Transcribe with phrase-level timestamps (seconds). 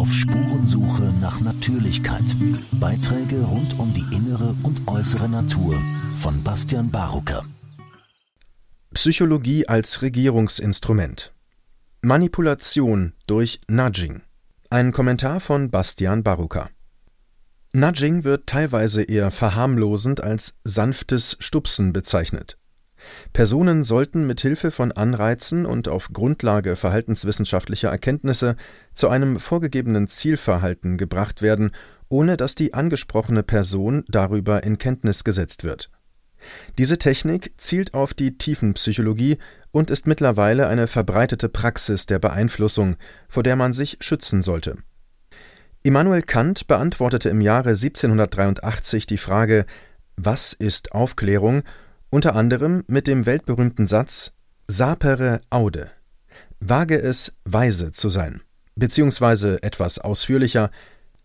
[0.00, 2.24] Auf Spurensuche nach Natürlichkeit.
[2.72, 5.78] Beiträge rund um die innere und äußere Natur
[6.14, 7.44] von Bastian Barucker.
[8.94, 11.34] Psychologie als Regierungsinstrument.
[12.00, 14.22] Manipulation durch Nudging.
[14.70, 16.70] Ein Kommentar von Bastian Barucker.
[17.74, 22.56] Nudging wird teilweise eher verharmlosend als sanftes Stupsen bezeichnet.
[23.32, 28.56] Personen sollten mit Hilfe von Anreizen und auf Grundlage verhaltenswissenschaftlicher Erkenntnisse
[28.94, 31.70] zu einem vorgegebenen Zielverhalten gebracht werden,
[32.08, 35.90] ohne dass die angesprochene Person darüber in Kenntnis gesetzt wird.
[36.78, 39.38] Diese Technik zielt auf die Tiefenpsychologie
[39.72, 42.96] und ist mittlerweile eine verbreitete Praxis der Beeinflussung,
[43.28, 44.78] vor der man sich schützen sollte.
[45.82, 49.64] Immanuel Kant beantwortete im Jahre 1783 die Frage
[50.16, 51.62] Was ist Aufklärung
[52.10, 54.32] unter anderem mit dem weltberühmten Satz
[54.66, 55.90] Sapere aude.
[56.60, 58.42] Wage es, weise zu sein.
[58.76, 60.70] Beziehungsweise etwas ausführlicher,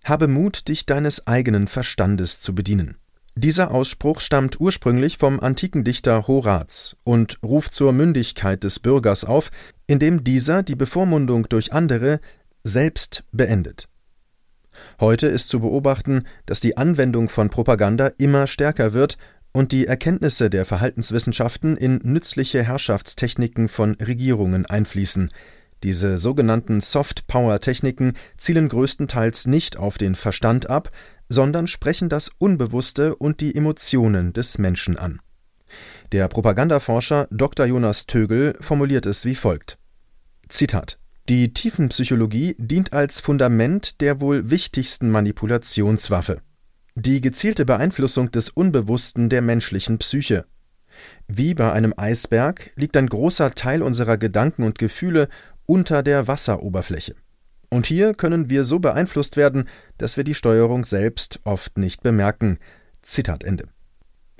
[0.03, 2.97] habe Mut, dich deines eigenen Verstandes zu bedienen.
[3.35, 9.51] Dieser Ausspruch stammt ursprünglich vom antiken Dichter Horaz und ruft zur Mündigkeit des Bürgers auf,
[9.87, 12.21] indem dieser die Bevormundung durch andere
[12.63, 13.89] selbst beendet.
[14.99, 19.17] Heute ist zu beobachten, dass die Anwendung von Propaganda immer stärker wird
[19.55, 25.31] und die Erkenntnisse der Verhaltenswissenschaften in nützliche Herrschaftstechniken von Regierungen einfließen.
[25.81, 30.91] Diese sogenannten Soft-Power-Techniken zielen größtenteils nicht auf den Verstand ab,
[31.29, 35.21] sondern sprechen das Unbewusste und die Emotionen des Menschen an.
[36.11, 37.65] Der Propagandaforscher Dr.
[37.65, 39.77] Jonas Tögel formuliert es wie folgt:
[40.49, 46.41] Zitat Die Tiefenpsychologie dient als Fundament der wohl wichtigsten Manipulationswaffe
[46.95, 50.45] die gezielte Beeinflussung des Unbewussten der menschlichen Psyche.
[51.27, 55.27] Wie bei einem Eisberg liegt ein großer Teil unserer Gedanken und Gefühle
[55.65, 57.15] unter der Wasseroberfläche.
[57.69, 62.59] Und hier können wir so beeinflusst werden, dass wir die Steuerung selbst oft nicht bemerken.
[63.01, 63.67] Zitat Ende.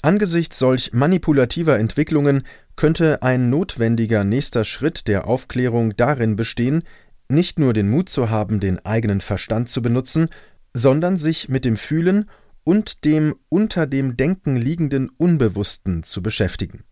[0.01, 2.43] Angesichts solch manipulativer Entwicklungen
[2.77, 6.83] könnte ein notwendiger nächster Schritt der Aufklärung darin bestehen,
[7.27, 10.29] nicht nur den Mut zu haben, den eigenen Verstand zu benutzen,
[10.73, 12.29] sondern sich mit dem Fühlen
[12.65, 16.83] und dem unter dem Denken liegenden Unbewussten zu beschäftigen.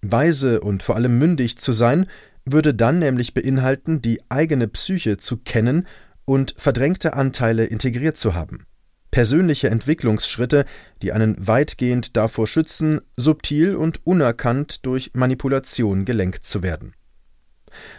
[0.00, 2.06] Weise und vor allem mündig zu sein,
[2.46, 5.86] würde dann nämlich beinhalten, die eigene Psyche zu kennen
[6.24, 8.66] und verdrängte Anteile integriert zu haben.
[9.10, 10.64] Persönliche Entwicklungsschritte,
[11.02, 16.94] die einen weitgehend davor schützen, subtil und unerkannt durch Manipulation gelenkt zu werden.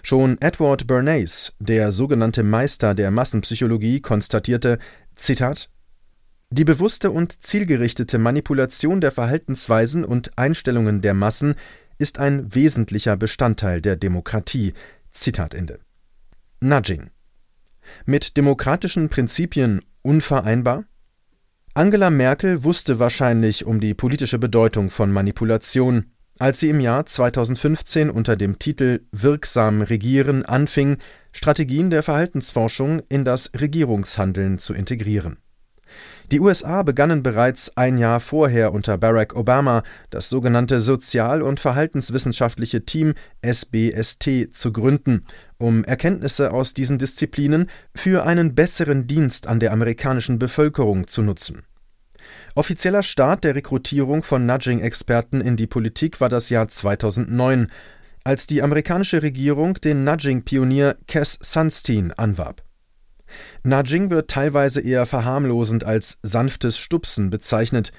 [0.03, 4.79] Schon Edward Bernays, der sogenannte Meister der Massenpsychologie, konstatierte,
[5.15, 5.69] Zitat,
[6.55, 11.55] die bewusste und zielgerichtete Manipulation der Verhaltensweisen und Einstellungen der Massen
[11.97, 14.73] ist ein wesentlicher Bestandteil der Demokratie.
[15.11, 15.79] Zitat Ende.
[16.61, 17.09] Nudging.
[18.05, 20.85] Mit demokratischen Prinzipien unvereinbar?
[21.73, 26.05] Angela Merkel wusste wahrscheinlich um die politische Bedeutung von Manipulation,
[26.39, 30.99] als sie im Jahr 2015 unter dem Titel Wirksam Regieren anfing,
[31.33, 35.37] Strategien der Verhaltensforschung in das Regierungshandeln zu integrieren.
[36.31, 42.83] Die USA begannen bereits ein Jahr vorher unter Barack Obama das sogenannte Sozial- und Verhaltenswissenschaftliche
[42.83, 43.13] Team
[43.43, 45.25] SBST zu gründen,
[45.59, 51.61] um Erkenntnisse aus diesen Disziplinen für einen besseren Dienst an der amerikanischen Bevölkerung zu nutzen.
[52.55, 57.71] Offizieller Start der Rekrutierung von Nudging-Experten in die Politik war das Jahr 2009,
[58.23, 62.64] als die amerikanische Regierung den Nudging-Pionier Cass Sunstein anwarb.
[63.63, 67.91] Nudging wird teilweise eher verharmlosend als sanftes Stupsen bezeichnet.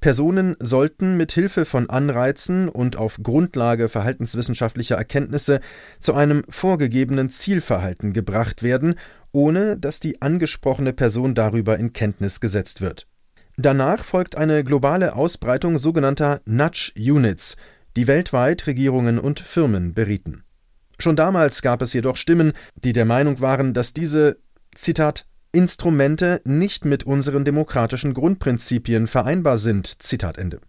[0.00, 5.60] Personen sollten mit Hilfe von Anreizen und auf Grundlage verhaltenswissenschaftlicher Erkenntnisse
[5.98, 8.94] zu einem vorgegebenen Zielverhalten gebracht werden,
[9.32, 13.06] ohne dass die angesprochene Person darüber in Kenntnis gesetzt wird.
[13.56, 17.56] Danach folgt eine globale Ausbreitung sogenannter Nudge Units,
[17.96, 20.44] die weltweit Regierungen und Firmen berieten.
[21.00, 24.38] Schon damals gab es jedoch Stimmen, die der Meinung waren, dass diese
[24.74, 30.02] Zitat Instrumente nicht mit unseren demokratischen Grundprinzipien vereinbar sind.
[30.02, 30.60] Zitat Ende.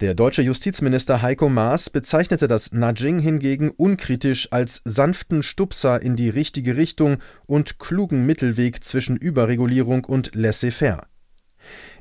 [0.00, 6.28] Der deutsche Justizminister Heiko Maas bezeichnete das Nudging hingegen unkritisch als sanften Stupser in die
[6.28, 7.16] richtige Richtung
[7.46, 11.06] und klugen Mittelweg zwischen Überregulierung und laissez-faire.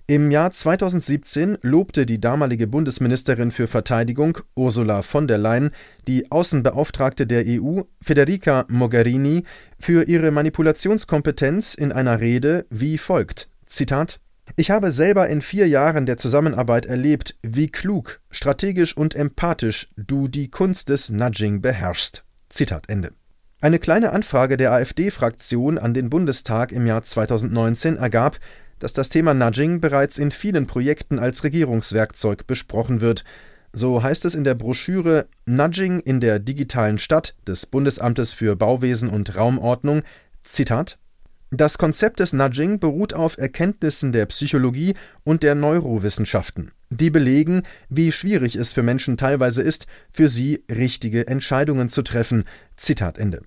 [0.07, 5.71] Im Jahr 2017 lobte die damalige Bundesministerin für Verteidigung Ursula von der Leyen
[6.07, 9.45] die Außenbeauftragte der EU Federica Mogherini
[9.79, 14.19] für ihre Manipulationskompetenz in einer Rede wie folgt: Zitat
[14.57, 20.27] ich habe selber in vier Jahren der Zusammenarbeit erlebt, wie klug, strategisch und empathisch du
[20.27, 22.23] die Kunst des Nudging beherrschst.
[22.49, 23.11] Zitat Ende.
[23.59, 28.37] Eine kleine Anfrage der AfD-Fraktion an den Bundestag im Jahr 2019 ergab,
[28.79, 33.23] dass das Thema Nudging bereits in vielen Projekten als Regierungswerkzeug besprochen wird.
[33.73, 39.09] So heißt es in der Broschüre Nudging in der digitalen Stadt des Bundesamtes für Bauwesen
[39.09, 40.03] und Raumordnung,
[40.43, 40.97] Zitat
[41.57, 48.11] das Konzept des Nudging beruht auf Erkenntnissen der Psychologie und der Neurowissenschaften, die belegen, wie
[48.11, 52.43] schwierig es für Menschen teilweise ist, für sie richtige Entscheidungen zu treffen.
[52.75, 53.41] Zitat Ende.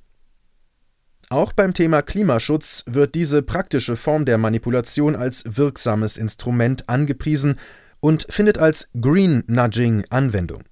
[1.31, 7.59] Auch beim Thema Klimaschutz wird diese praktische Form der Manipulation als wirksames Instrument angepriesen
[8.01, 10.63] und findet als Green Nudging Anwendung.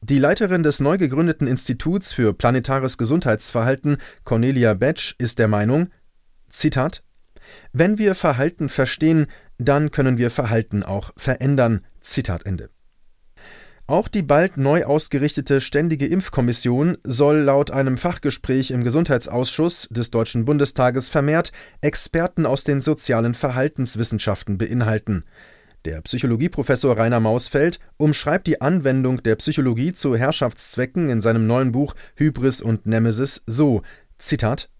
[0.00, 5.90] Die Leiterin des neu gegründeten Instituts für planetares Gesundheitsverhalten, Cornelia Betsch, ist der Meinung,
[6.48, 7.04] Zitat
[7.72, 11.86] Wenn wir Verhalten verstehen, dann können wir Verhalten auch verändern.
[12.00, 12.73] Zitat Ende.
[13.86, 20.46] Auch die bald neu ausgerichtete Ständige Impfkommission soll laut einem Fachgespräch im Gesundheitsausschuss des Deutschen
[20.46, 21.52] Bundestages vermehrt
[21.82, 25.24] Experten aus den sozialen Verhaltenswissenschaften beinhalten.
[25.84, 31.94] Der Psychologieprofessor Rainer Mausfeld umschreibt die Anwendung der Psychologie zu Herrschaftszwecken in seinem neuen Buch
[32.16, 33.82] Hybris und Nemesis so:
[34.16, 34.70] Zitat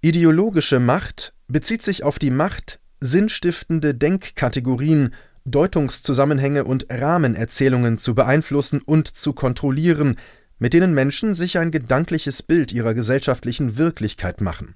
[0.00, 5.12] Ideologische Macht bezieht sich auf die Macht, sinnstiftende Denkkategorien
[5.46, 10.16] Deutungszusammenhänge und Rahmenerzählungen zu beeinflussen und zu kontrollieren,
[10.58, 14.74] mit denen Menschen sich ein gedankliches Bild ihrer gesellschaftlichen Wirklichkeit machen.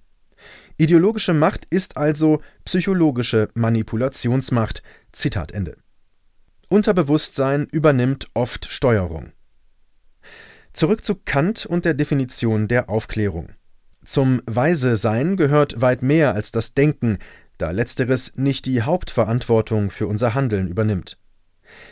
[0.78, 4.82] Ideologische Macht ist also psychologische Manipulationsmacht.
[5.12, 5.76] Zitat Ende.
[6.68, 9.32] Unterbewusstsein übernimmt oft Steuerung.
[10.72, 13.50] Zurück zu Kant und der Definition der Aufklärung.
[14.04, 17.18] Zum Weise Sein gehört weit mehr als das Denken,
[17.60, 21.18] da letzteres nicht die Hauptverantwortung für unser Handeln übernimmt.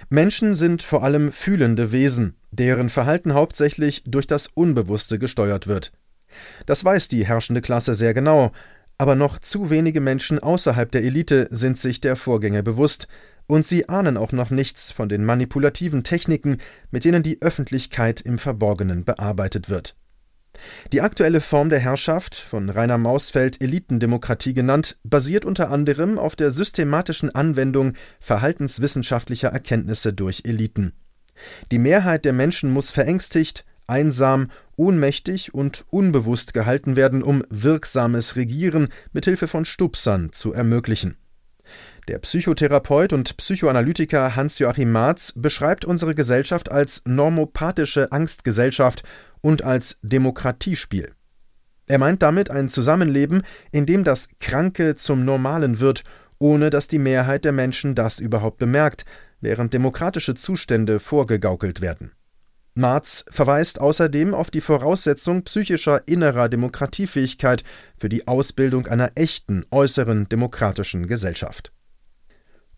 [0.09, 5.93] Menschen sind vor allem fühlende Wesen, deren Verhalten hauptsächlich durch das Unbewusste gesteuert wird.
[6.67, 8.53] Das weiß die herrschende Klasse sehr genau,
[8.97, 13.09] aber noch zu wenige Menschen außerhalb der Elite sind sich der Vorgänge bewusst,
[13.50, 16.59] und sie ahnen auch noch nichts von den manipulativen Techniken,
[16.91, 19.97] mit denen die Öffentlichkeit im Verborgenen bearbeitet wird.
[20.93, 26.50] Die aktuelle Form der Herrschaft, von Rainer Mausfeld Elitendemokratie genannt, basiert unter anderem auf der
[26.50, 30.93] systematischen Anwendung verhaltenswissenschaftlicher Erkenntnisse durch Eliten.
[31.70, 38.88] Die Mehrheit der Menschen muss verängstigt, einsam, ohnmächtig und unbewusst gehalten werden, um wirksames Regieren
[39.12, 41.16] mit Hilfe von Stupsern zu ermöglichen.
[42.08, 49.02] Der Psychotherapeut und Psychoanalytiker Hans-Joachim Marz beschreibt unsere Gesellschaft als normopathische Angstgesellschaft
[49.40, 51.12] und als Demokratiespiel.
[51.87, 53.43] Er meint damit ein Zusammenleben,
[53.73, 56.05] in dem das Kranke zum Normalen wird,
[56.38, 59.05] ohne dass die Mehrheit der Menschen das überhaupt bemerkt,
[59.40, 62.12] während demokratische Zustände vorgegaukelt werden.
[62.75, 67.64] Marz verweist außerdem auf die Voraussetzung psychischer innerer Demokratiefähigkeit
[67.96, 71.73] für die Ausbildung einer echten äußeren demokratischen Gesellschaft.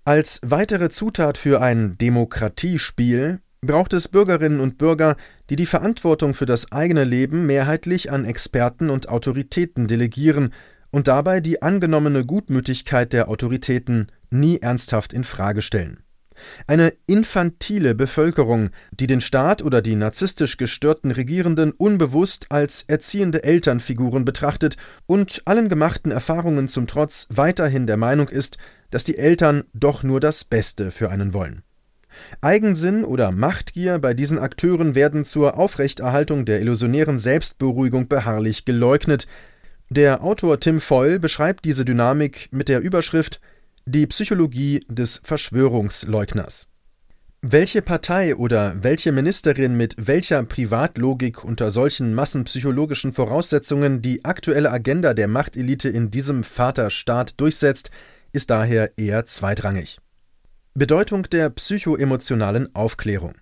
[0.04, 5.16] Als weitere Zutat für ein Demokratiespiel braucht es Bürgerinnen und Bürger,
[5.50, 10.54] die die Verantwortung für das eigene Leben mehrheitlich an Experten und Autoritäten delegieren
[10.90, 16.02] und dabei die angenommene Gutmütigkeit der Autoritäten nie ernsthaft in Frage stellen.
[16.66, 24.24] Eine infantile Bevölkerung, die den Staat oder die narzisstisch gestörten Regierenden unbewusst als erziehende Elternfiguren
[24.24, 28.56] betrachtet und allen gemachten Erfahrungen zum Trotz weiterhin der Meinung ist,
[28.90, 31.62] dass die Eltern doch nur das Beste für einen wollen.
[32.40, 39.26] Eigensinn oder Machtgier bei diesen Akteuren werden zur Aufrechterhaltung der illusionären Selbstberuhigung beharrlich geleugnet.
[39.88, 43.40] Der Autor Tim Foyle beschreibt diese Dynamik mit der Überschrift
[43.86, 46.66] Die Psychologie des Verschwörungsleugners.
[47.42, 55.14] Welche Partei oder welche Ministerin mit welcher Privatlogik unter solchen massenpsychologischen Voraussetzungen die aktuelle Agenda
[55.14, 57.90] der Machtelite in diesem Vaterstaat durchsetzt,
[58.32, 60.00] ist daher eher zweitrangig.
[60.74, 63.34] Bedeutung der psychoemotionalen Aufklärung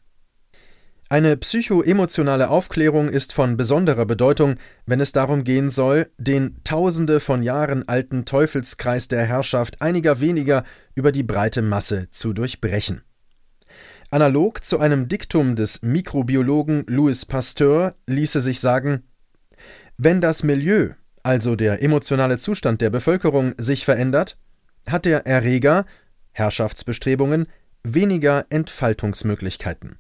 [1.11, 4.57] Eine psychoemotionale Aufklärung ist von besonderer Bedeutung,
[4.87, 10.65] wenn es darum gehen soll, den tausende von Jahren alten Teufelskreis der Herrschaft einiger weniger
[10.95, 13.03] über die breite Masse zu durchbrechen.
[14.11, 19.03] Analog zu einem Diktum des Mikrobiologen Louis Pasteur ließe sich sagen,
[19.99, 20.93] wenn das Milieu,
[21.23, 24.39] also der emotionale Zustand der Bevölkerung, sich verändert,
[24.87, 25.85] hat der Erreger
[26.39, 27.47] Herrschaftsbestrebungen
[27.83, 29.99] weniger Entfaltungsmöglichkeiten.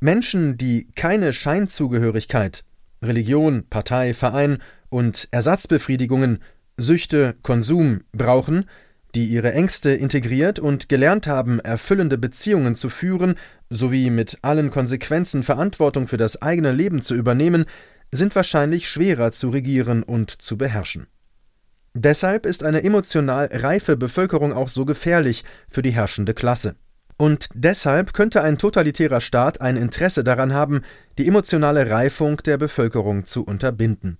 [0.00, 2.64] Menschen, die keine Scheinzugehörigkeit,
[3.02, 6.42] Religion, Partei, Verein und Ersatzbefriedigungen,
[6.76, 8.68] Süchte, Konsum brauchen,
[9.14, 13.36] die ihre Ängste integriert und gelernt haben, erfüllende Beziehungen zu führen
[13.70, 17.64] sowie mit allen Konsequenzen Verantwortung für das eigene Leben zu übernehmen,
[18.10, 21.06] sind wahrscheinlich schwerer zu regieren und zu beherrschen.
[21.94, 26.74] Deshalb ist eine emotional reife Bevölkerung auch so gefährlich für die herrschende Klasse.
[27.16, 30.82] Und deshalb könnte ein totalitärer Staat ein Interesse daran haben,
[31.18, 34.18] die emotionale Reifung der Bevölkerung zu unterbinden.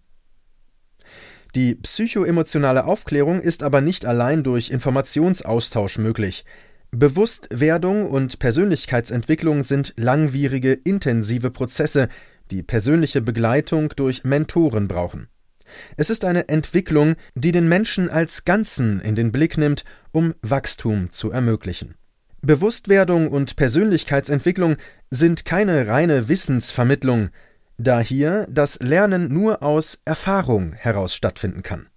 [1.56, 6.44] Die psychoemotionale Aufklärung ist aber nicht allein durch Informationsaustausch möglich.
[6.92, 12.08] Bewusstwerdung und Persönlichkeitsentwicklung sind langwierige, intensive Prozesse,
[12.52, 15.28] die persönliche Begleitung durch Mentoren brauchen.
[15.96, 21.10] Es ist eine Entwicklung, die den Menschen als Ganzen in den Blick nimmt, um Wachstum
[21.10, 21.94] zu ermöglichen.
[22.42, 24.76] Bewusstwerdung und Persönlichkeitsentwicklung
[25.10, 27.30] sind keine reine Wissensvermittlung,
[27.78, 31.88] da hier das Lernen nur aus Erfahrung heraus stattfinden kann.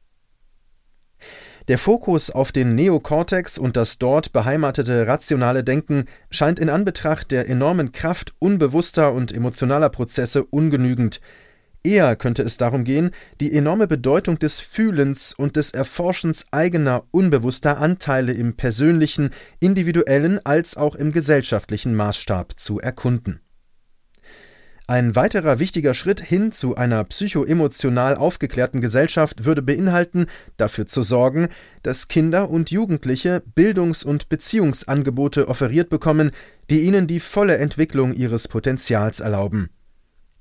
[1.67, 7.49] Der Fokus auf den Neokortex und das dort beheimatete rationale Denken scheint in Anbetracht der
[7.49, 11.19] enormen Kraft unbewusster und emotionaler Prozesse ungenügend.
[11.87, 17.77] Eher könnte es darum gehen, die enorme Bedeutung des Fühlens und des Erforschens eigener unbewusster
[17.77, 19.29] Anteile im persönlichen,
[19.61, 23.39] individuellen als auch im gesellschaftlichen Maßstab zu erkunden.
[24.85, 30.27] Ein weiterer wichtiger Schritt hin zu einer psychoemotional aufgeklärten Gesellschaft würde beinhalten,
[30.57, 31.47] dafür zu sorgen,
[31.83, 36.31] dass Kinder und Jugendliche Bildungs- und Beziehungsangebote offeriert bekommen,
[36.69, 39.69] die ihnen die volle Entwicklung ihres Potenzials erlauben.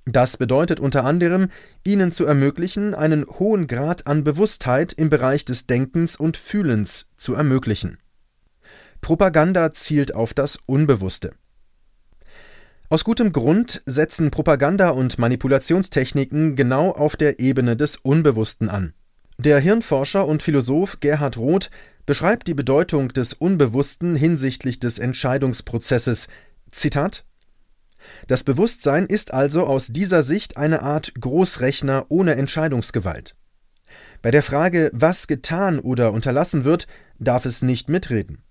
[0.09, 1.49] Das bedeutet unter anderem,
[1.85, 7.35] ihnen zu ermöglichen, einen hohen Grad an Bewusstheit im Bereich des Denkens und Fühlens zu
[7.35, 7.99] ermöglichen.
[9.01, 11.33] Propaganda zielt auf das Unbewusste.
[12.89, 18.95] Aus gutem Grund setzen Propaganda- und Manipulationstechniken genau auf der Ebene des Unbewussten an.
[19.39, 21.69] Der Hirnforscher und Philosoph Gerhard Roth
[22.07, 26.29] beschreibt die Bedeutung des Unbewussten hinsichtlich des Entscheidungsprozesses.
[26.71, 27.25] Zitat
[28.27, 33.35] Das Bewusstsein ist also aus dieser Sicht eine Art Großrechner ohne Entscheidungsgewalt.
[34.23, 36.87] Bei der Frage, was getan oder unterlassen wird,
[37.19, 38.43] darf es nicht mitreden.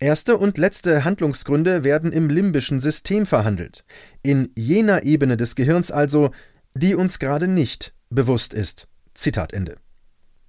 [0.00, 3.84] Erste und letzte Handlungsgründe werden im limbischen System verhandelt,
[4.22, 6.30] in jener Ebene des Gehirns also,
[6.74, 8.88] die uns gerade nicht bewusst ist.
[9.14, 9.76] Zitat Ende.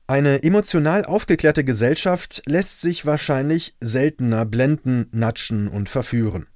[0.08, 6.48] Eine emotional aufgeklärte Gesellschaft lässt sich wahrscheinlich seltener blenden, natschen und verführen.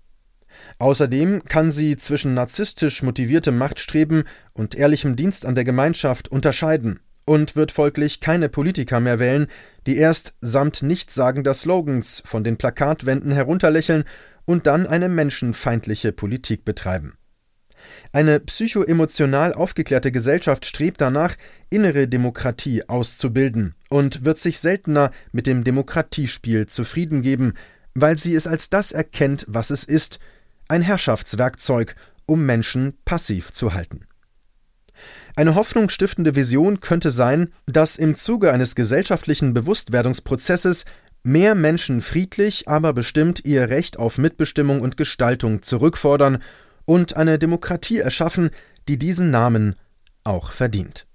[0.77, 4.23] Außerdem kann sie zwischen narzisstisch motiviertem Machtstreben
[4.53, 9.47] und ehrlichem Dienst an der Gemeinschaft unterscheiden und wird folglich keine Politiker mehr wählen,
[9.85, 14.05] die erst samt nichtssagender Slogans von den Plakatwänden herunterlächeln
[14.45, 17.13] und dann eine menschenfeindliche Politik betreiben.
[18.11, 21.35] Eine psychoemotional aufgeklärte Gesellschaft strebt danach,
[21.69, 27.53] innere Demokratie auszubilden und wird sich seltener mit dem Demokratiespiel zufrieden geben,
[27.93, 30.19] weil sie es als das erkennt, was es ist,
[30.69, 31.95] ein Herrschaftswerkzeug,
[32.25, 34.05] um Menschen passiv zu halten.
[35.35, 40.85] Eine hoffnungsstiftende Vision könnte sein, dass im Zuge eines gesellschaftlichen Bewusstwerdungsprozesses
[41.23, 46.41] mehr Menschen friedlich, aber bestimmt ihr Recht auf Mitbestimmung und Gestaltung zurückfordern
[46.85, 48.49] und eine Demokratie erschaffen,
[48.87, 49.75] die diesen Namen
[50.23, 51.05] auch verdient.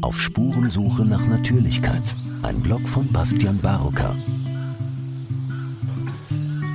[0.00, 2.02] Auf Spurensuche nach Natürlichkeit.
[2.42, 4.16] Ein Blog von Bastian Barocker.